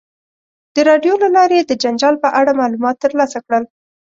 د 0.75 0.77
راډیو 0.89 1.13
له 1.23 1.29
لارې 1.35 1.55
یې 1.59 1.67
د 1.67 1.73
جنجال 1.83 2.15
په 2.23 2.29
اړه 2.39 2.57
معلومات 2.61 2.95
ترلاسه 3.05 3.39
کړل. 3.45 3.63